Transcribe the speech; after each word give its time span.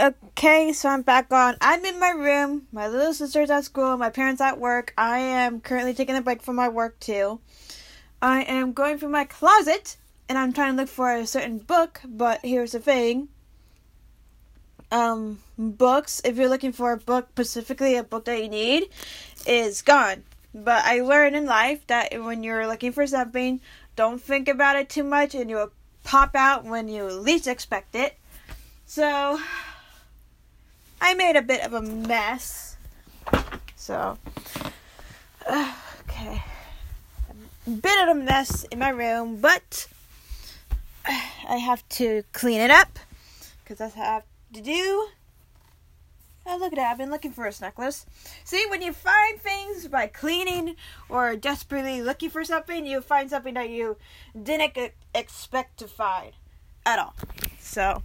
Okay, 0.00 0.72
so 0.72 0.88
I'm 0.88 1.02
back 1.02 1.30
on. 1.30 1.56
I'm 1.60 1.84
in 1.84 2.00
my 2.00 2.08
room. 2.08 2.66
My 2.72 2.88
little 2.88 3.12
sister's 3.12 3.50
at 3.50 3.64
school. 3.64 3.98
My 3.98 4.08
parents 4.08 4.40
at 4.40 4.58
work. 4.58 4.94
I 4.96 5.18
am 5.18 5.60
currently 5.60 5.92
taking 5.92 6.16
a 6.16 6.22
break 6.22 6.40
from 6.40 6.56
my 6.56 6.70
work 6.70 6.98
too. 7.00 7.38
I 8.22 8.44
am 8.44 8.72
going 8.72 8.96
through 8.96 9.10
my 9.10 9.24
closet 9.26 9.98
and 10.26 10.38
I'm 10.38 10.54
trying 10.54 10.72
to 10.72 10.80
look 10.80 10.88
for 10.88 11.12
a 11.12 11.26
certain 11.26 11.58
book, 11.58 12.00
but 12.02 12.40
here's 12.42 12.72
the 12.72 12.78
thing. 12.78 13.28
Um, 14.90 15.40
books, 15.58 16.22
if 16.24 16.38
you're 16.38 16.48
looking 16.48 16.72
for 16.72 16.92
a 16.92 16.96
book, 16.96 17.28
specifically 17.32 17.96
a 17.96 18.02
book 18.02 18.24
that 18.24 18.42
you 18.42 18.48
need, 18.48 18.88
is 19.46 19.82
gone. 19.82 20.22
But 20.54 20.82
I 20.86 21.02
learned 21.02 21.36
in 21.36 21.44
life 21.44 21.86
that 21.88 22.18
when 22.24 22.42
you're 22.42 22.66
looking 22.66 22.92
for 22.92 23.06
something, 23.06 23.60
don't 23.96 24.22
think 24.22 24.48
about 24.48 24.76
it 24.76 24.88
too 24.88 25.04
much 25.04 25.34
and 25.34 25.50
you'll 25.50 25.72
pop 26.04 26.34
out 26.34 26.64
when 26.64 26.88
you 26.88 27.04
least 27.04 27.46
expect 27.46 27.94
it. 27.94 28.16
So, 28.86 29.38
I 31.00 31.14
made 31.14 31.36
a 31.36 31.42
bit 31.42 31.64
of 31.64 31.72
a 31.72 31.82
mess. 31.82 32.76
So, 33.76 34.18
okay. 35.50 36.42
A 37.66 37.70
bit 37.70 38.08
of 38.08 38.16
a 38.16 38.20
mess 38.20 38.64
in 38.64 38.78
my 38.78 38.90
room, 38.90 39.40
but 39.40 39.88
I 41.06 41.56
have 41.56 41.88
to 41.90 42.24
clean 42.32 42.60
it 42.60 42.70
up 42.70 42.98
because 43.62 43.78
that's 43.78 43.96
what 43.96 44.06
I 44.06 44.12
have 44.14 44.24
to 44.54 44.60
do. 44.60 45.08
Oh, 46.46 46.56
look 46.56 46.72
at 46.72 46.76
that. 46.76 46.90
I've 46.90 46.98
been 46.98 47.10
looking 47.10 47.32
for 47.32 47.46
a 47.46 47.52
necklace. 47.60 48.06
See, 48.44 48.64
when 48.68 48.82
you 48.82 48.92
find 48.92 49.40
things 49.40 49.86
by 49.88 50.06
cleaning 50.06 50.74
or 51.08 51.36
desperately 51.36 52.02
looking 52.02 52.30
for 52.30 52.44
something, 52.44 52.86
you 52.86 53.00
find 53.00 53.30
something 53.30 53.54
that 53.54 53.70
you 53.70 53.96
didn't 54.40 54.92
expect 55.14 55.78
to 55.78 55.86
find 55.86 56.32
at 56.84 56.98
all. 56.98 57.14
So, 57.60 58.02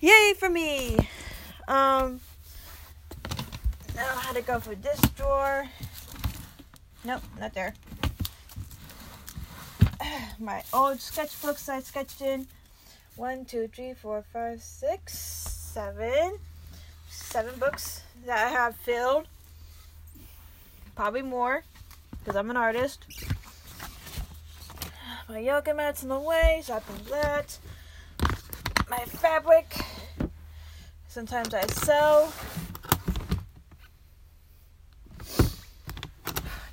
yay 0.00 0.34
for 0.36 0.50
me. 0.50 1.08
Um, 1.68 2.20
now 3.94 4.14
I 4.16 4.20
had 4.20 4.36
to 4.36 4.42
go 4.42 4.60
for 4.60 4.74
this 4.74 5.00
drawer. 5.16 5.66
Nope, 7.04 7.22
not 7.38 7.54
there. 7.54 7.74
My 10.38 10.62
old 10.72 10.98
sketchbooks 10.98 11.68
I 11.68 11.80
sketched 11.80 12.20
in. 12.20 12.46
One, 13.16 13.44
two, 13.44 13.68
three, 13.68 13.94
four, 13.94 14.24
five, 14.32 14.62
six, 14.62 15.18
seven. 15.18 16.38
Seven 17.08 17.58
books 17.58 18.02
that 18.26 18.46
I 18.46 18.50
have 18.50 18.76
filled. 18.76 19.26
Probably 20.94 21.22
more, 21.22 21.64
because 22.18 22.36
I'm 22.36 22.50
an 22.50 22.56
artist. 22.56 23.04
My 25.28 25.38
yoga 25.38 25.74
mat's 25.74 26.02
in 26.02 26.08
the 26.08 26.18
way, 26.18 26.60
so 26.64 26.74
I 26.74 26.80
can 26.80 26.96
that. 27.10 27.58
My 28.88 28.98
fabric. 28.98 29.76
Sometimes 31.10 31.52
I 31.52 31.66
sew. 31.66 32.32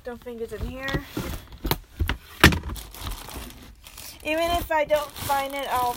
Don't 0.04 0.22
think 0.22 0.40
it's 0.40 0.52
in 0.52 0.64
here. 0.64 0.86
Even 4.22 4.48
if 4.52 4.70
I 4.70 4.84
don't 4.84 5.10
find 5.10 5.52
it, 5.54 5.66
I'll 5.72 5.96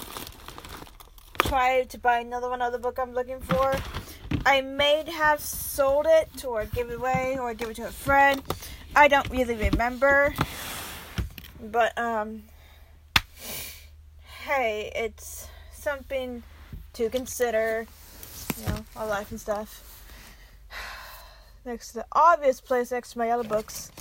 try 1.37 1.83
to 1.83 1.99
buy 1.99 2.17
another 2.17 2.49
one 2.49 2.63
of 2.63 2.71
the 2.71 2.79
book 2.79 2.97
I'm 2.99 3.13
looking 3.13 3.41
for. 3.41 3.75
I 4.43 4.61
may 4.61 5.03
have 5.11 5.39
sold 5.39 6.07
it 6.09 6.43
or 6.43 6.65
give 6.65 6.89
it 6.89 6.95
away 6.95 7.37
or 7.39 7.53
give 7.53 7.69
it 7.69 7.75
to 7.75 7.87
a 7.89 7.91
friend. 7.91 8.41
I 8.95 9.07
don't 9.07 9.29
really 9.29 9.69
remember. 9.69 10.33
But 11.61 11.95
um 11.95 12.45
hey, 14.45 14.91
it's 14.95 15.47
something 15.71 16.41
to 16.93 17.09
consider, 17.11 17.85
you 18.61 18.67
know, 18.67 18.85
our 18.95 19.07
life 19.07 19.31
and 19.31 19.39
stuff. 19.39 20.03
Next 21.65 21.89
to 21.89 21.93
the 21.95 22.05
obvious 22.11 22.61
place 22.61 22.91
next 22.91 23.13
to 23.13 23.19
my 23.19 23.29
other 23.29 23.47
books. 23.47 23.91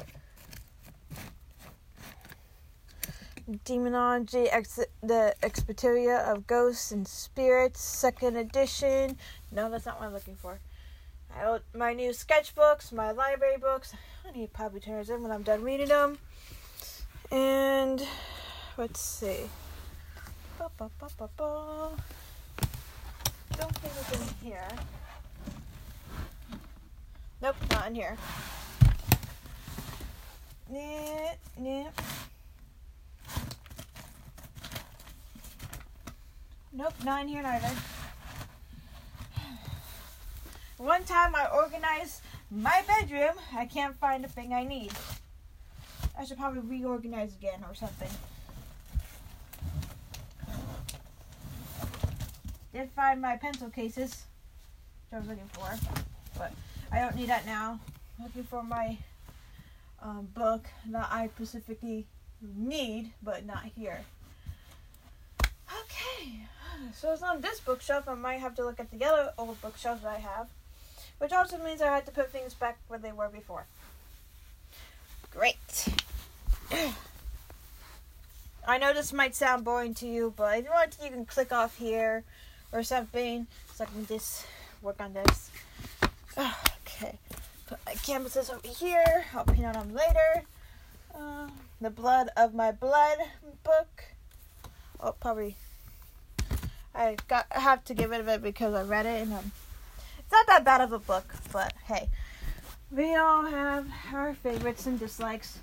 Demonology, 3.65 4.49
Ex- 4.49 4.87
the 5.03 5.35
Experia 5.43 6.25
of 6.31 6.47
Ghosts 6.47 6.93
and 6.93 7.07
Spirits, 7.07 7.81
second 7.81 8.37
edition. 8.37 9.17
No, 9.51 9.69
that's 9.69 9.87
not 9.87 9.99
what 9.99 10.07
I'm 10.07 10.13
looking 10.13 10.37
for. 10.37 10.61
I, 11.35 11.59
my 11.75 11.93
new 11.93 12.11
sketchbooks, 12.11 12.93
my 12.93 13.11
library 13.11 13.59
books. 13.59 13.93
I 14.27 14.31
need 14.31 14.53
probably 14.53 14.81
turn 14.81 15.05
in 15.09 15.23
when 15.23 15.33
I'm 15.33 15.43
done 15.43 15.63
reading 15.63 15.89
them. 15.89 16.19
And 17.31 18.03
let's 18.77 19.01
see. 19.01 19.51
Ba, 20.59 20.71
ba, 20.77 20.91
ba. 21.37 21.91
Don't 23.61 23.77
think 23.77 23.95
it's 24.01 24.43
in 24.43 24.47
here. 24.47 24.69
Nope, 27.43 27.57
not 27.71 27.89
in 27.89 27.95
here. 27.95 28.17
Nope, 36.73 36.95
not 37.05 37.23
in 37.23 37.29
here 37.29 37.43
neither. 37.43 37.71
One 40.79 41.05
time 41.05 41.35
I 41.35 41.47
organized 41.55 42.23
my 42.51 42.83
bedroom, 42.87 43.35
I 43.55 43.67
can't 43.67 43.95
find 43.97 44.25
the 44.25 44.29
thing 44.29 44.55
I 44.55 44.65
need. 44.65 44.93
I 46.19 46.25
should 46.25 46.39
probably 46.39 46.61
reorganize 46.61 47.35
again 47.35 47.63
or 47.69 47.75
something. 47.75 48.09
Did 52.73 52.91
find 52.91 53.21
my 53.21 53.37
pencil 53.37 53.69
cases, 53.69 54.27
which 55.11 55.17
I 55.17 55.19
was 55.19 55.29
looking 55.29 55.51
for, 55.53 55.77
but 56.39 56.53
I 56.93 57.01
don't 57.01 57.17
need 57.17 57.29
that 57.29 57.45
now. 57.45 57.81
I'm 58.19 58.25
looking 58.27 58.45
for 58.45 58.63
my 58.63 58.97
um, 60.01 60.29
book 60.35 60.67
that 60.91 61.09
I 61.11 61.29
specifically 61.35 62.07
need, 62.41 63.13
but 63.23 63.45
not 63.45 63.65
here. 63.77 64.03
Okay, 65.43 66.47
so 66.95 67.13
it's 67.13 67.23
on 67.23 67.41
this 67.41 67.61
bookshelf. 67.61 68.09
I 68.09 68.15
might 68.15 68.41
have 68.41 68.55
to 68.57 68.65
look 68.65 68.79
at 68.79 68.91
the 68.91 69.05
other 69.05 69.33
old 69.37 69.61
bookshelves 69.61 70.03
that 70.03 70.13
I 70.17 70.19
have, 70.19 70.49
which 71.19 71.33
also 71.33 71.59
means 71.59 71.83
I 71.83 71.87
had 71.87 72.07
to 72.07 72.13
put 72.13 72.31
things 72.31 72.55
back 72.55 72.79
where 72.87 72.99
they 73.01 73.13
were 73.13 73.29
before. 73.29 73.67
Great. 75.33 75.89
I 78.67 78.79
know 78.79 78.93
this 78.93 79.13
might 79.13 79.35
sound 79.35 79.65
boring 79.65 79.95
to 79.95 80.07
you, 80.07 80.33
but 80.37 80.59
if 80.59 80.65
you 80.65 80.71
want 80.71 80.93
to, 80.93 81.05
you 81.05 81.11
can 81.11 81.25
click 81.25 81.53
off 81.53 81.79
here 81.79 82.25
or 82.73 82.83
something 82.83 83.47
so 83.75 83.85
I 83.85 83.87
can 83.87 84.07
just 84.07 84.47
work 84.83 85.01
on 85.01 85.13
this. 85.13 85.51
Okay, 86.39 87.19
put 87.67 87.79
my 87.87 87.95
canvases 87.95 88.51
over 88.51 88.67
here. 88.67 89.25
I'll 89.35 89.45
paint 89.45 89.65
on 89.65 89.73
them 89.73 89.95
later. 89.95 90.45
Uh, 91.15 91.49
the 91.81 91.91
Blood 91.91 92.29
of 92.37 92.55
My 92.55 92.73
Blood 92.73 93.19
book. 93.65 94.05
Oh, 95.01 95.13
probably. 95.13 95.57
I 96.95 97.17
got 97.29 97.47
I 97.55 97.61
have 97.61 97.85
to 97.85 97.95
get 97.95 98.11
rid 98.11 98.21
of 98.21 98.29
it 98.29 98.43
because 98.43 98.75
I 98.75 98.83
read 98.83 99.07
it 99.07 99.23
and 99.23 99.33
um, 99.33 99.53
it's 100.19 100.33
not 100.33 100.47
that 100.47 100.65
bad 100.65 100.81
of 100.81 100.93
a 100.93 100.99
book, 100.99 101.35
but 101.53 101.73
hey, 101.87 102.09
we 102.91 103.15
all 103.15 103.45
have 103.45 103.87
our 104.13 104.35
favorites 104.35 104.87
and 104.87 104.99
dislikes. 104.99 105.59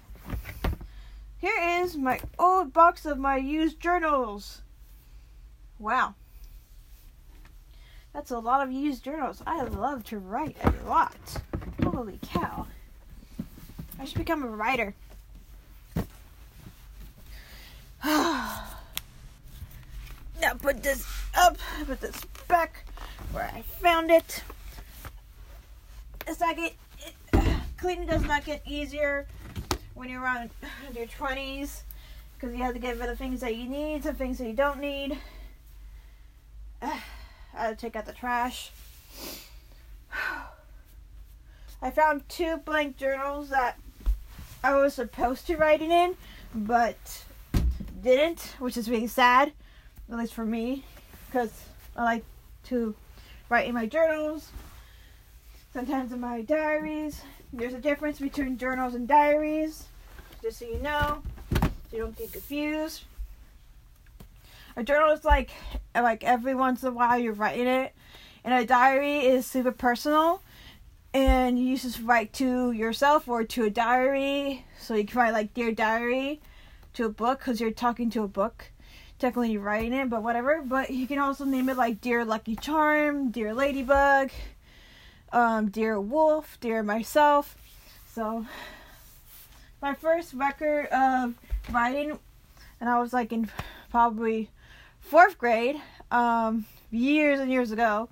Here 1.40 1.82
is 1.82 1.96
my 1.96 2.20
old 2.40 2.74
box 2.74 3.06
of 3.06 3.18
my 3.18 3.38
used 3.38 3.80
journals. 3.80 4.62
Wow. 5.78 6.16
That's 8.18 8.32
a 8.32 8.40
lot 8.40 8.66
of 8.66 8.72
used 8.72 9.04
journals. 9.04 9.44
I 9.46 9.62
love 9.62 10.04
to 10.06 10.18
write 10.18 10.58
a 10.64 10.74
lot. 10.90 11.16
Holy 11.84 12.18
cow. 12.28 12.66
I 14.00 14.06
should 14.06 14.18
become 14.18 14.44
a 14.44 14.48
writer. 14.48 14.96
now 18.04 18.64
put 20.60 20.82
this 20.82 21.06
up, 21.38 21.60
put 21.86 22.02
this 22.02 22.20
back 22.48 22.86
where 23.34 23.52
I 23.54 23.62
found 23.62 24.10
it. 24.10 24.42
It's 26.26 26.42
like 26.42 26.58
it, 26.58 26.74
it 27.04 27.14
cleaning 27.78 28.08
does 28.08 28.24
not 28.24 28.46
get 28.46 28.64
easier 28.66 29.28
when 29.94 30.10
you're 30.10 30.24
around 30.24 30.50
your 30.96 31.06
20s 31.06 31.84
because 32.34 32.58
you 32.58 32.64
have 32.64 32.74
to 32.74 32.80
get 32.80 33.00
rid 33.00 33.10
of 33.10 33.20
things 33.20 33.42
that 33.42 33.56
you 33.56 33.70
need, 33.70 34.06
some 34.06 34.16
things 34.16 34.40
that 34.40 34.48
you 34.48 34.54
don't 34.54 34.80
need. 34.80 35.20
I 37.58 37.64
had 37.64 37.78
to 37.78 37.86
take 37.86 37.96
out 37.96 38.06
the 38.06 38.14
trash. 38.14 38.72
I 41.82 41.92
found 41.92 42.28
two 42.30 42.58
blank 42.58 42.98
journals 42.98 43.50
that 43.50 43.78
I 44.64 44.76
was 44.76 44.94
supposed 44.94 45.48
to 45.48 45.58
write 45.58 45.82
it 45.82 45.90
in, 45.90 46.16
but 46.54 47.24
didn't, 48.02 48.56
which 48.60 48.78
is 48.78 48.90
really 48.90 49.08
sad, 49.08 49.54
at 50.12 50.18
least 50.18 50.34
for 50.34 50.46
me, 50.46 50.84
because 51.28 51.52
I 51.96 52.04
like 52.04 52.26
to 52.66 52.96
write 53.50 53.68
in 53.68 53.74
my 53.74 53.86
journals, 53.86 54.50
sometimes 55.74 56.12
in 56.12 56.20
my 56.20 56.42
diaries. 56.42 57.22
There's 57.54 57.74
a 57.74 57.80
difference 57.80 58.20
between 58.20 58.58
journals 58.58 58.94
and 58.94 59.08
diaries, 59.08 59.86
just 60.42 60.60
so 60.60 60.66
you 60.66 60.80
know, 60.80 61.22
so 61.52 61.70
you 61.92 62.00
don't 62.00 62.18
get 62.18 62.32
confused. 62.32 63.04
A 64.78 64.84
journal 64.84 65.12
is 65.12 65.26
like 65.26 65.50
like 65.96 66.24
every 66.24 66.54
once 66.54 66.84
in 66.84 66.90
a 66.90 66.92
while 66.92 67.18
you're 67.18 67.34
writing 67.34 67.66
it 67.66 67.96
And 68.44 68.54
a 68.54 68.64
diary 68.64 69.26
is 69.26 69.48
super 69.48 69.72
personal, 69.72 70.44
and 71.16 71.58
you 71.58 71.76
just 71.76 72.00
write 72.04 72.32
to 72.34 72.72
yourself 72.72 73.28
or 73.28 73.44
to 73.44 73.66
a 73.66 73.72
diary. 73.72 74.66
So 74.80 74.94
you 74.94 75.04
can 75.04 75.18
write 75.18 75.34
like 75.34 75.56
dear 75.56 75.72
diary 75.72 76.42
to 76.94 77.06
a 77.06 77.10
book 77.10 77.40
because 77.40 77.60
you're 77.60 77.72
talking 77.72 78.12
to 78.12 78.22
a 78.22 78.28
book. 78.28 78.72
Technically, 79.18 79.52
you're 79.52 79.64
writing 79.64 79.94
it, 79.94 80.12
but 80.12 80.22
whatever. 80.22 80.62
But 80.64 80.92
you 80.92 81.08
can 81.08 81.18
also 81.18 81.44
name 81.44 81.70
it 81.70 81.76
like 81.76 82.00
dear 82.00 82.24
Lucky 82.24 82.56
Charm, 82.56 83.32
dear 83.32 83.56
Ladybug, 83.56 84.30
um, 85.34 85.70
dear 85.70 86.00
Wolf, 86.00 86.60
dear 86.62 86.84
myself. 86.84 87.58
So 88.14 88.46
my 89.82 89.96
first 89.96 90.36
record 90.36 90.86
of 90.88 91.34
writing, 91.72 92.20
and 92.80 92.88
I 92.88 93.02
was 93.02 93.12
like 93.12 93.34
in 93.34 93.50
probably 93.90 94.52
fourth 95.08 95.38
grade, 95.38 95.82
um, 96.12 96.66
years 96.92 97.40
and 97.40 97.50
years 97.50 97.72
ago. 97.72 98.10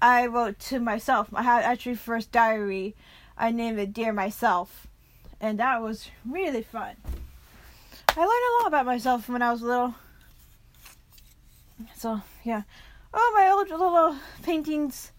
I 0.00 0.26
wrote 0.26 0.58
to 0.60 0.78
myself. 0.78 1.28
I 1.34 1.42
had 1.42 1.64
actually 1.64 1.96
first 1.96 2.30
diary. 2.30 2.94
I 3.36 3.50
named 3.50 3.78
it 3.78 3.92
Dear 3.92 4.12
Myself, 4.12 4.86
and 5.40 5.58
that 5.58 5.82
was 5.82 6.08
really 6.24 6.62
fun. 6.62 6.94
I 8.16 8.20
learned 8.20 8.30
a 8.30 8.54
lot 8.62 8.68
about 8.68 8.86
myself 8.86 9.28
when 9.28 9.42
I 9.42 9.50
was 9.50 9.62
little. 9.62 9.94
So 11.96 12.22
yeah. 12.44 12.62
Oh, 13.12 13.32
my 13.34 13.50
old 13.50 13.68
little 13.68 14.16
paintings 14.42 15.12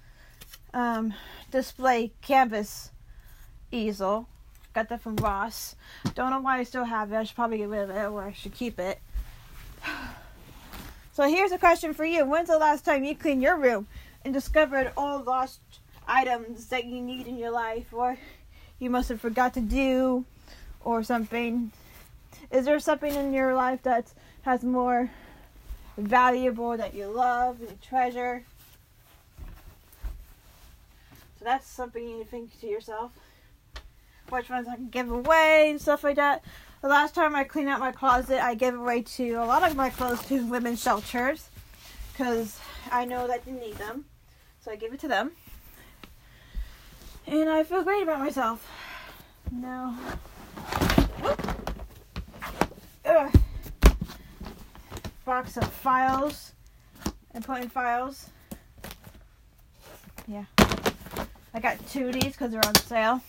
um, 0.73 1.13
display 1.51 2.11
canvas 2.21 2.91
easel. 3.71 4.27
Got 4.73 4.89
that 4.89 5.01
from 5.01 5.15
Ross. 5.17 5.75
Don't 6.15 6.29
know 6.29 6.39
why 6.39 6.59
I 6.59 6.63
still 6.63 6.85
have 6.85 7.11
it. 7.11 7.17
I 7.17 7.23
should 7.23 7.35
probably 7.35 7.57
get 7.57 7.69
rid 7.69 7.89
of 7.89 7.89
it, 7.89 8.05
or 8.05 8.23
I 8.23 8.31
should 8.31 8.53
keep 8.53 8.79
it. 8.79 8.99
So 11.17 11.27
here's 11.27 11.51
a 11.51 11.57
question 11.57 11.95
for 11.95 12.05
you. 12.05 12.25
When's 12.25 12.49
the 12.49 12.59
last 12.59 12.85
time 12.85 13.03
you 13.03 13.15
cleaned 13.15 13.41
your 13.41 13.57
room 13.57 13.87
and 14.23 14.31
discovered 14.31 14.91
all 14.95 15.23
lost 15.23 15.61
items 16.07 16.67
that 16.67 16.85
you 16.85 17.01
need 17.01 17.25
in 17.25 17.39
your 17.39 17.49
life 17.49 17.91
or 17.91 18.19
you 18.77 18.91
must 18.91 19.09
have 19.09 19.19
forgot 19.19 19.55
to 19.55 19.59
do 19.59 20.25
or 20.81 21.01
something? 21.01 21.71
Is 22.51 22.65
there 22.65 22.79
something 22.79 23.11
in 23.15 23.33
your 23.33 23.55
life 23.55 23.81
that 23.81 24.13
has 24.43 24.63
more 24.63 25.09
valuable 25.97 26.77
that 26.77 26.93
you 26.93 27.07
love 27.07 27.61
and 27.61 27.81
treasure? 27.81 28.45
So 31.39 31.45
that's 31.45 31.65
something 31.65 32.07
you 32.07 32.25
think 32.25 32.59
to 32.59 32.67
yourself. 32.67 33.11
Which 34.29 34.51
ones 34.51 34.67
I 34.67 34.75
can 34.75 34.89
give 34.89 35.09
away 35.09 35.71
and 35.71 35.81
stuff 35.81 36.03
like 36.03 36.17
that. 36.17 36.43
The 36.81 36.87
last 36.87 37.15
time 37.15 37.35
I 37.35 37.43
cleaned 37.43 37.69
out 37.69 37.79
my 37.79 37.91
closet, 37.91 38.43
I 38.43 38.55
gave 38.55 38.75
away 38.75 39.01
to 39.01 39.31
a 39.33 39.45
lot 39.45 39.63
of 39.63 39.75
my 39.75 39.89
clothes 39.89 40.25
to 40.27 40.45
women's 40.45 40.81
shelters 40.81 41.49
because 42.11 42.59
I 42.91 43.05
know 43.05 43.27
that 43.27 43.45
they 43.45 43.51
need 43.51 43.75
them. 43.75 44.05
So 44.61 44.71
I 44.71 44.75
gave 44.75 44.93
it 44.93 44.99
to 45.01 45.07
them. 45.07 45.31
And 47.25 47.49
I 47.49 47.63
feel 47.63 47.83
great 47.83 48.03
about 48.03 48.19
myself. 48.19 48.65
Now, 49.51 49.97
box 55.25 55.57
of 55.57 55.65
files 55.65 56.53
putting 57.47 57.69
files. 57.69 58.29
Yeah. 60.27 60.43
I 61.53 61.59
got 61.61 61.77
two 61.89 62.09
of 62.09 62.13
these 62.13 62.33
because 62.33 62.51
they're 62.51 62.65
on 62.65 62.75
sale. 62.75 63.21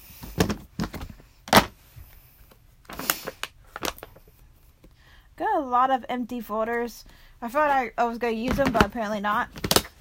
Got 5.38 5.56
a 5.56 5.60
lot 5.60 5.90
of 5.90 6.04
empty 6.08 6.40
folders. 6.40 7.04
I 7.40 7.46
thought 7.48 7.70
I, 7.70 7.92
I 7.96 8.04
was 8.04 8.18
going 8.18 8.34
to 8.34 8.40
use 8.40 8.56
them, 8.56 8.72
but 8.72 8.84
apparently 8.84 9.20
not. 9.20 9.48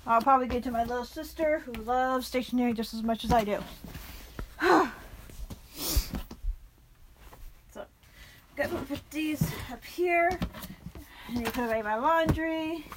I'll 0.07 0.21
probably 0.21 0.47
give 0.47 0.63
to 0.63 0.71
my 0.71 0.83
little 0.83 1.05
sister 1.05 1.59
who 1.59 1.73
loves 1.73 2.25
stationery 2.25 2.73
just 2.73 2.95
as 2.95 3.03
much 3.03 3.23
as 3.23 3.31
I 3.31 3.43
do. 3.43 3.59
so, 7.71 7.85
got 8.55 8.71
to 8.71 8.77
put 8.89 9.11
these 9.11 9.43
up 9.71 9.85
here. 9.85 10.31
And 11.27 11.37
you 11.37 11.45
put 11.45 11.65
away 11.65 11.83
my 11.83 11.97
laundry. 11.97 12.87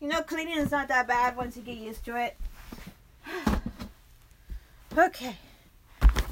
You 0.00 0.08
know, 0.08 0.22
cleaning 0.22 0.58
is 0.58 0.70
not 0.70 0.86
that 0.88 1.08
bad 1.08 1.36
once 1.36 1.56
you 1.56 1.62
get 1.62 1.78
used 1.78 2.04
to 2.04 2.16
it. 2.22 2.36
okay. 4.96 5.34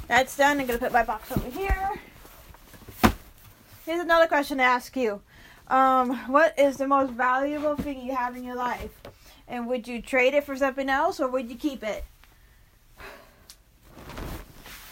That's 0.07 0.37
done. 0.37 0.61
I'm 0.61 0.67
to 0.67 0.77
put 0.77 0.93
my 0.93 1.03
box 1.03 1.31
over 1.33 1.49
here. 1.49 1.99
Here's 3.85 4.01
another 4.01 4.25
question 4.25 4.57
to 4.57 4.63
ask 4.63 4.97
you. 4.97 5.21
Um, 5.67 6.17
what 6.31 6.57
is 6.57 6.77
the 6.77 6.87
most 6.87 7.11
valuable 7.11 7.75
thing 7.75 8.01
you 8.01 8.15
have 8.15 8.35
in 8.35 8.43
your 8.43 8.55
life? 8.55 8.89
And 9.47 9.67
would 9.67 9.87
you 9.87 10.01
trade 10.01 10.33
it 10.33 10.43
for 10.43 10.57
something 10.57 10.89
else 10.89 11.19
or 11.19 11.27
would 11.27 11.51
you 11.51 11.55
keep 11.55 11.83
it? 11.83 12.03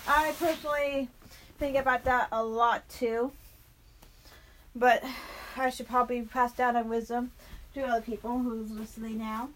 I 0.08 0.32
personally 0.38 1.10
think 1.58 1.76
about 1.76 2.04
that 2.04 2.28
a 2.32 2.44
lot 2.44 2.88
too. 2.88 3.32
But 4.76 5.04
I 5.58 5.72
should 5.72 5.88
probably 5.88 6.22
pass 6.22 6.54
down 6.54 6.76
my 6.76 6.84
wisdom 6.84 7.32
to 7.74 7.82
other 7.82 8.02
people 8.02 8.38
who's 8.38 8.70
listening 8.70 9.18
now. 9.18 9.50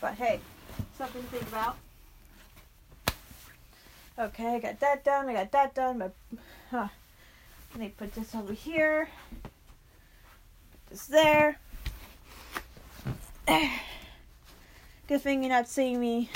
But 0.00 0.14
hey, 0.14 0.40
something 0.98 1.22
to 1.22 1.28
think 1.28 1.42
about. 1.42 1.76
Okay, 4.18 4.56
I 4.56 4.58
got 4.58 4.80
that 4.80 5.04
done. 5.04 5.28
I 5.28 5.32
got 5.32 5.52
that 5.52 5.74
done. 5.76 5.98
But, 5.98 6.14
huh. 6.72 6.88
Let 7.72 7.80
me 7.80 7.88
put 7.96 8.14
this 8.14 8.34
over 8.34 8.52
here. 8.52 9.08
Put 9.42 10.90
this 10.90 11.06
there. 11.06 11.58
Good 15.08 15.22
thing 15.22 15.42
you're 15.42 15.48
not 15.50 15.68
seeing 15.68 15.98
me 15.98 16.28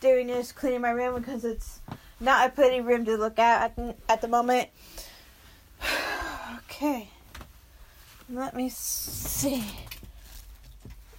doing 0.00 0.26
this, 0.26 0.50
cleaning 0.50 0.80
my 0.80 0.90
room, 0.90 1.20
because 1.20 1.44
it's 1.44 1.80
not 2.18 2.48
a 2.48 2.52
pretty 2.52 2.80
room 2.80 3.04
to 3.04 3.16
look 3.16 3.38
at 3.38 3.78
at, 3.78 3.96
at 4.08 4.20
the 4.20 4.28
moment. 4.28 4.70
okay. 6.56 7.08
Let 8.28 8.56
me 8.56 8.70
see. 8.70 9.64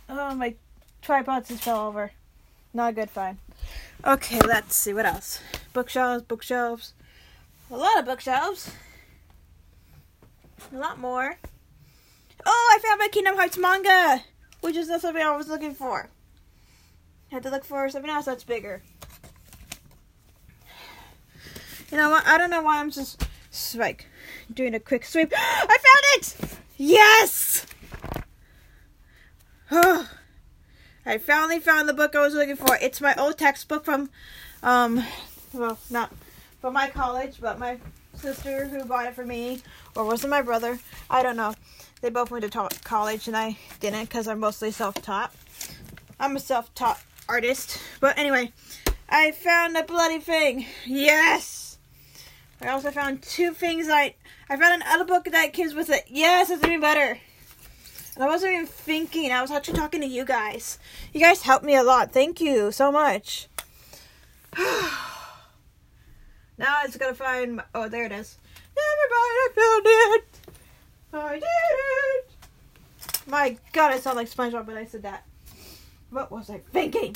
Oh, 0.10 0.36
my 0.36 0.56
tripod 1.02 1.46
just 1.46 1.64
fell 1.64 1.88
over. 1.88 2.12
Not 2.74 2.96
good, 2.96 3.10
fine. 3.10 3.38
Okay, 4.06 4.42
let's 4.42 4.76
see. 4.76 4.94
What 4.94 5.06
else? 5.06 5.40
Bookshelves, 5.72 6.24
bookshelves. 6.24 6.94
A 7.72 7.78
lot 7.78 7.98
of 7.98 8.06
bookshelves. 8.06 8.72
A 10.74 10.78
lot 10.78 11.00
more. 11.00 11.38
Oh, 12.46 12.76
I 12.76 12.80
found 12.80 13.00
my 13.00 13.08
Kingdom 13.08 13.36
Hearts 13.36 13.58
manga, 13.58 14.24
which 14.62 14.76
is 14.76 14.88
not 14.88 15.02
something 15.02 15.24
I 15.24 15.36
was 15.36 15.48
looking 15.48 15.74
for. 15.74 16.10
Had 17.32 17.44
to 17.44 17.50
look 17.50 17.66
for 17.66 17.90
something 17.90 18.12
else 18.12 18.26
that's 18.26 18.44
bigger. 18.44 18.82
You 21.92 21.98
know 21.98 22.10
what? 22.10 22.26
I 22.26 22.38
don't 22.38 22.50
know 22.50 22.62
why 22.62 22.80
I'm 22.80 22.92
just 22.92 23.24
like 23.76 24.08
doing 24.54 24.74
a 24.74 24.80
quick 24.80 25.06
sweep. 25.06 25.32
I 25.38 25.66
found 25.68 26.40
it! 26.42 26.58
Yes! 26.78 27.66
Oh, 29.72 30.10
I 31.06 31.18
finally 31.20 31.60
found 31.60 31.88
the 31.88 31.94
book 31.94 32.16
I 32.16 32.22
was 32.22 32.34
looking 32.34 32.56
for. 32.56 32.78
It's 32.82 33.00
my 33.00 33.14
old 33.16 33.38
textbook 33.38 33.86
from, 33.86 34.10
um, 34.64 35.04
well, 35.54 35.78
not 35.90 36.12
from 36.60 36.74
my 36.74 36.90
college, 36.90 37.38
but 37.40 37.60
my 37.60 37.78
sister 38.18 38.66
who 38.68 38.86
bought 38.86 39.08
it 39.08 39.16
for 39.16 39.26
me, 39.26 39.62
or 39.96 40.06
was 40.06 40.24
it 40.24 40.30
my 40.30 40.42
brother? 40.42 40.80
I 41.10 41.24
don't 41.24 41.38
know. 41.38 41.54
They 42.02 42.10
both 42.10 42.32
went 42.32 42.44
to 42.44 42.50
ta- 42.50 42.70
college 42.84 43.28
and 43.28 43.36
I 43.36 43.58
didn't 43.80 44.04
because 44.04 44.28
I'm 44.28 44.40
mostly 44.40 44.72
self 44.72 44.96
taught. 45.02 45.34
I'm 46.20 46.36
a 46.36 46.40
self 46.40 46.74
taught 46.76 47.02
artist. 47.28 47.80
But 48.00 48.18
anyway, 48.18 48.54
I 49.10 49.32
found 49.32 49.76
a 49.78 49.84
bloody 49.84 50.20
thing. 50.20 50.66
Yes! 50.86 51.78
I 52.62 52.70
also 52.70 52.92
found 52.92 53.22
two 53.22 53.54
things 53.54 53.88
I. 53.90 54.16
I 54.50 54.58
found 54.58 54.84
another 54.84 55.06
book 55.06 55.26
that 55.26 55.54
comes 55.54 55.74
with 55.74 55.90
it. 55.90 56.04
Yes, 56.08 56.50
it's 56.52 56.64
even 56.64 56.80
better. 56.80 57.20
And 58.16 58.24
I 58.24 58.28
wasn't 58.28 58.54
even 58.54 58.68
thinking. 58.68 59.32
I 59.32 59.42
was 59.42 59.52
actually 59.52 59.78
talking 59.78 60.02
to 60.02 60.08
you 60.08 60.24
guys. 60.24 60.78
You 61.12 61.20
guys 61.20 61.42
helped 61.42 61.66
me 61.66 61.76
a 61.76 61.84
lot. 61.84 62.12
Thank 62.12 62.40
you 62.40 62.72
so 62.72 62.92
much. 62.92 63.48
Now 66.58 66.78
I 66.82 66.86
just 66.86 67.00
gonna 67.00 67.14
find. 67.14 67.58
My, 67.58 67.64
oh, 67.74 67.90
there 67.90 68.06
it 68.06 68.12
is. 68.12 68.38
Everybody 68.78 69.56
found 69.56 69.86
it. 69.86 70.40
I 71.14 71.34
did 71.34 71.44
it. 71.44 72.32
My 73.28 73.58
God, 73.74 73.92
I 73.92 74.00
sound 74.00 74.18
like 74.18 74.30
SpongeBob 74.30 74.68
when 74.68 74.78
I 74.78 74.86
said 74.86 75.04
that. 75.04 75.26
What 76.10 76.32
was 76.32 76.50
I 76.50 76.60
thinking? 76.72 77.16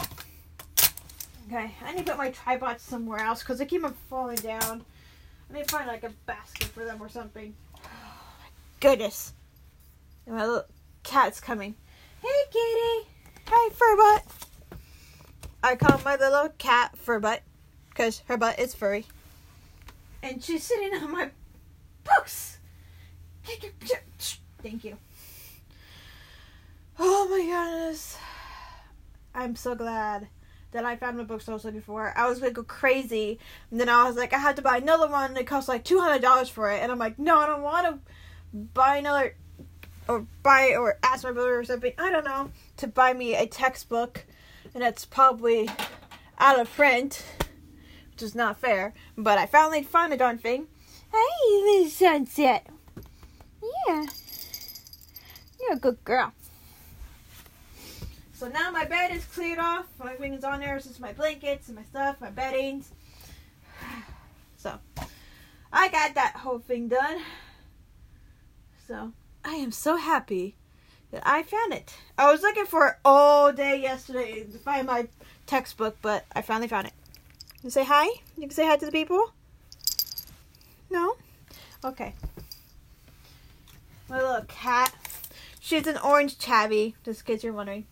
Okay, 1.48 1.72
I 1.84 1.93
need 1.93 2.05
to 2.05 2.12
put 2.12 2.17
my 2.17 2.31
tripod 2.31 2.79
somewhere 2.79 3.19
else 3.19 3.39
because 3.39 3.60
they 3.60 3.65
keep 3.65 3.84
on 3.84 3.93
falling 4.10 4.38
down. 4.38 4.84
I 5.50 5.53
need 5.53 5.67
to 5.67 5.72
find 5.75 5.88
like 5.88 6.03
a 6.03 6.12
basket 6.25 6.67
for 6.67 6.86
them 6.86 7.01
or 7.01 7.10
something. 7.10 7.55
Oh, 7.75 7.79
my 7.84 8.50
goodness. 8.79 9.34
And 10.25 10.36
my 10.36 10.46
little 10.46 10.65
cat's 11.03 11.39
coming. 11.39 11.75
Hey, 12.22 12.27
kitty. 12.51 13.10
Hi, 13.48 13.69
Furbutt. 13.74 14.77
I 15.63 15.75
call 15.75 16.00
my 16.05 16.15
little 16.15 16.50
cat 16.58 16.96
Furbutt 17.03 17.39
because 17.89 18.19
her 18.27 18.38
butt 18.38 18.60
is 18.60 18.75
furry 18.75 19.05
and 20.21 20.43
she's 20.43 20.63
sitting 20.63 20.93
on 21.01 21.11
my 21.11 21.29
books. 22.03 22.57
Thank 24.61 24.83
you. 24.83 24.97
Oh 26.97 27.27
my 27.29 27.38
goodness. 27.39 28.17
I'm 29.33 29.55
so 29.55 29.73
glad 29.75 30.27
that 30.71 30.85
I 30.85 30.95
found 30.97 31.17
the 31.17 31.23
books 31.23 31.47
I 31.47 31.53
was 31.53 31.65
looking 31.65 31.81
for. 31.81 32.13
I 32.15 32.27
was 32.27 32.39
gonna 32.39 32.51
go 32.51 32.63
crazy, 32.63 33.39
and 33.71 33.79
then 33.79 33.89
I 33.89 34.03
was 34.03 34.17
like, 34.17 34.33
I 34.33 34.38
had 34.38 34.55
to 34.57 34.61
buy 34.61 34.77
another 34.77 35.07
one. 35.07 35.35
It 35.38 35.47
cost 35.47 35.67
like 35.67 35.83
two 35.83 35.99
hundred 35.99 36.21
dollars 36.21 36.49
for 36.49 36.71
it, 36.71 36.81
and 36.81 36.91
I'm 36.91 36.99
like, 36.99 37.17
no, 37.17 37.38
I 37.38 37.47
don't 37.47 37.61
want 37.61 37.88
to 37.88 37.99
buy 38.53 38.97
another, 38.97 39.35
or 40.07 40.25
buy 40.43 40.75
or 40.75 40.99
ask 41.01 41.23
my 41.23 41.31
brother 41.31 41.57
or 41.57 41.63
something. 41.63 41.93
I 41.97 42.11
don't 42.11 42.25
know 42.25 42.51
to 42.77 42.88
buy 42.88 43.13
me 43.13 43.35
a 43.35 43.47
textbook, 43.47 44.25
and 44.75 44.83
it's 44.83 45.05
probably 45.05 45.69
out 46.38 46.59
of 46.59 46.71
print, 46.71 47.23
is 48.21 48.35
not 48.35 48.59
fair. 48.59 48.93
But 49.17 49.38
I 49.38 49.45
finally 49.45 49.83
found 49.83 50.11
the 50.11 50.17
darn 50.17 50.38
thing. 50.38 50.67
Hey, 51.11 51.63
Miss 51.63 51.95
Sunset. 51.95 52.67
Yeah, 53.88 54.05
you're 55.59 55.73
a 55.73 55.79
good 55.79 56.03
girl. 56.03 56.33
So 58.33 58.47
now 58.47 58.71
my 58.71 58.85
bed 58.85 59.11
is 59.11 59.25
cleared 59.25 59.59
off. 59.59 59.85
My 60.01 60.13
Everything's 60.13 60.43
on 60.43 60.61
there. 60.61 60.77
It's 60.77 60.88
just 60.88 60.99
my 60.99 61.11
blankets 61.11 61.67
and 61.67 61.75
my 61.75 61.83
stuff, 61.83 62.21
my 62.21 62.29
beddings. 62.29 62.89
So 64.55 64.79
I 65.73 65.89
got 65.89 66.15
that 66.15 66.38
whole 66.38 66.59
thing 66.59 66.88
done. 66.88 67.21
So 68.88 69.13
I 69.43 69.55
am 69.55 69.71
so 69.71 69.97
happy 69.97 70.55
that 71.11 71.21
I 71.25 71.43
found 71.43 71.73
it. 71.73 71.93
I 72.17 72.31
was 72.31 72.41
looking 72.41 72.65
for 72.65 72.88
it 72.88 72.95
all 73.03 73.51
day 73.51 73.81
yesterday 73.81 74.43
to 74.43 74.57
find 74.57 74.88
my 74.88 75.07
textbook, 75.45 75.97
but 76.01 76.25
I 76.33 76.41
finally 76.41 76.67
found 76.67 76.88
it. 76.88 76.93
You 77.63 77.70
say 77.70 77.84
hi? 77.84 78.06
You 78.38 78.44
can 78.44 78.51
say 78.51 78.66
hi 78.66 78.78
to 78.78 78.86
the 78.86 78.92
people? 78.92 79.34
No? 80.89 81.18
Okay. 81.84 82.13
My 84.10 84.22
little 84.22 84.46
cat. 84.48 84.94
She's 85.60 85.86
an 85.86 85.98
orange 85.98 86.39
tabby, 86.39 86.96
just 87.04 87.22
in 87.22 87.25
case 87.25 87.44
you're 87.44 87.54
wondering. 87.54 87.86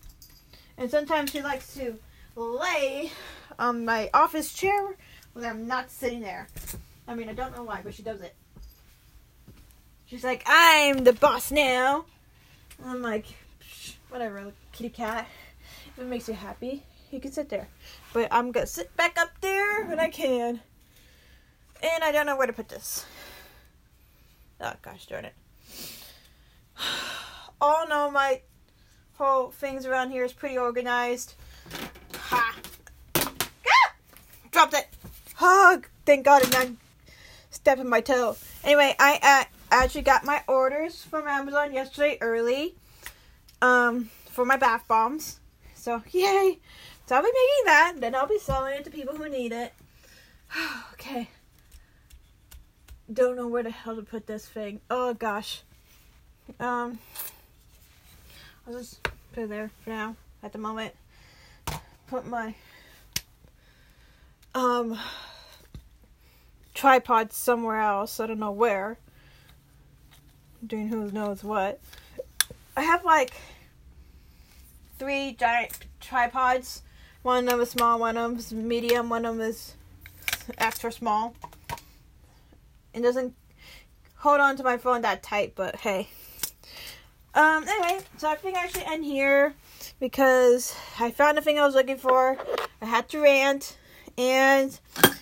And 0.77 0.89
sometimes 0.89 1.31
she 1.31 1.41
likes 1.41 1.73
to 1.75 1.99
lay 2.35 3.11
on 3.59 3.83
my 3.83 4.09
office 4.13 4.53
chair 4.53 4.95
when 5.33 5.43
I'm 5.43 5.67
not 5.67 5.91
sitting 5.91 6.21
there. 6.21 6.47
I 7.07 7.15
mean, 7.15 7.27
I 7.27 7.33
don't 7.33 7.55
know 7.55 7.63
why, 7.63 7.81
but 7.83 7.93
she 7.93 8.03
does 8.03 8.21
it. 8.21 8.35
She's 10.05 10.23
like, 10.23 10.43
I'm 10.45 11.03
the 11.03 11.13
boss 11.13 11.51
now. 11.51 12.05
And 12.79 12.89
I'm 12.89 13.01
like, 13.01 13.25
whatever, 14.09 14.53
kitty 14.71 14.89
cat. 14.89 15.27
If 15.87 15.99
it 15.99 16.07
makes 16.07 16.27
you 16.29 16.33
happy, 16.35 16.83
you 17.11 17.19
can 17.19 17.31
sit 17.31 17.49
there. 17.49 17.67
But 18.13 18.27
I'm 18.31 18.51
gonna 18.51 18.67
sit 18.67 18.95
back 18.95 19.17
up 19.17 19.29
there 19.41 19.85
when 19.85 19.99
I 19.99 20.09
can. 20.09 20.61
And 21.81 22.03
I 22.03 22.11
don't 22.11 22.25
know 22.25 22.35
where 22.35 22.47
to 22.47 22.53
put 22.53 22.69
this. 22.69 23.05
Oh 24.59 24.73
gosh 24.81 25.05
darn 25.05 25.25
it. 25.25 25.33
Oh 27.59 27.87
no, 27.89 28.11
my 28.11 28.41
whole 29.17 29.49
things 29.49 29.87
around 29.87 30.11
here 30.11 30.23
is 30.23 30.31
pretty 30.31 30.59
organized. 30.59 31.33
Ha! 32.13 32.55
Ah! 33.15 33.93
Dropped 34.51 34.75
it. 34.75 34.87
Oh, 35.41 35.81
thank 36.05 36.23
God, 36.23 36.43
and 36.43 36.53
I'm 36.53 36.77
stepping 37.49 37.89
my 37.89 38.01
toe. 38.01 38.37
Anyway, 38.63 38.95
I 38.99 39.19
uh, 39.23 39.45
actually 39.71 40.03
got 40.03 40.23
my 40.23 40.43
orders 40.47 41.03
from 41.03 41.27
Amazon 41.27 41.73
yesterday 41.73 42.19
early. 42.21 42.75
Um, 43.59 44.11
for 44.29 44.45
my 44.45 44.55
bath 44.55 44.87
bombs. 44.87 45.39
So 45.73 46.03
yay! 46.11 46.59
So 47.07 47.15
I'll 47.15 47.23
be 47.23 47.29
making 47.29 47.65
that. 47.65 47.93
Then 47.99 48.15
I'll 48.15 48.27
be 48.27 48.37
selling 48.37 48.75
it 48.75 48.83
to 48.83 48.91
people 48.91 49.15
who 49.15 49.29
need 49.29 49.53
it. 49.53 49.73
okay. 50.93 51.29
Don't 53.11 53.37
know 53.37 53.47
where 53.47 53.63
the 53.63 53.71
hell 53.71 53.95
to 53.95 54.01
put 54.01 54.27
this 54.27 54.45
thing. 54.45 54.81
Oh 54.89 55.13
gosh. 55.13 55.61
Um. 56.59 56.99
I'll 58.67 58.73
just 58.73 59.01
put 59.31 59.43
it 59.43 59.49
there 59.49 59.71
for 59.83 59.89
now 59.89 60.17
at 60.43 60.51
the 60.51 60.57
moment. 60.57 60.93
Put 62.07 62.27
my 62.27 62.53
um 64.53 64.99
tripod 66.73 67.31
somewhere 67.31 67.79
else. 67.79 68.19
I 68.19 68.27
don't 68.27 68.39
know 68.39 68.51
where. 68.51 68.97
Doing 70.65 70.89
who 70.89 71.09
knows 71.11 71.41
what. 71.41 71.79
I 72.75 72.81
have 72.81 73.05
like 73.05 73.31
three 74.99 75.37
giant 75.39 75.79
tripods. 76.01 76.81
One 77.27 77.43
of 77.43 77.49
them 77.49 77.59
is 77.59 77.71
small, 77.71 77.99
one 77.99 78.15
of 78.15 78.31
them 78.31 78.39
is 78.39 78.53
medium, 78.53 79.09
one 79.09 79.25
of 79.25 79.35
them 79.35 79.45
is 79.45 79.73
extra 80.57 80.93
small. 80.93 81.35
It 82.93 83.01
doesn't 83.01 83.35
hold 84.15 84.39
on 84.39 84.55
to 84.55 84.63
my 84.63 84.77
phone 84.77 85.01
that 85.01 85.23
tight, 85.23 85.51
but 85.53 85.75
hey. 85.75 86.07
Um, 87.35 87.67
anyway, 87.67 87.99
so 88.15 88.29
I 88.29 88.35
think 88.35 88.55
I 88.55 88.67
should 88.67 88.83
end 88.83 89.03
here 89.03 89.53
because 89.99 90.73
I 91.01 91.11
found 91.11 91.37
the 91.37 91.41
thing 91.41 91.59
I 91.59 91.65
was 91.65 91.75
looking 91.75 91.97
for. 91.97 92.37
I 92.81 92.85
had 92.85 93.09
to 93.09 93.19
rant, 93.19 93.77
and 94.17 94.79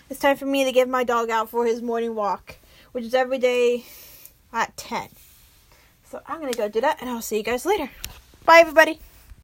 it's 0.07 0.19
time 0.19 0.37
for 0.37 0.45
me 0.45 0.63
to 0.63 0.71
give 0.71 0.87
my 0.87 1.03
dog 1.03 1.31
out 1.31 1.49
for 1.49 1.65
his 1.65 1.81
morning 1.81 2.13
walk, 2.13 2.57
which 2.91 3.03
is 3.03 3.15
every 3.15 3.39
day 3.39 3.83
at 4.53 4.77
10. 4.77 5.09
So 6.03 6.21
I'm 6.27 6.39
gonna 6.39 6.53
go 6.53 6.69
do 6.69 6.81
that, 6.81 7.01
and 7.01 7.09
I'll 7.09 7.23
see 7.23 7.37
you 7.37 7.43
guys 7.43 7.65
later. 7.65 7.89
Bye, 8.45 8.59
everybody. 8.59 8.99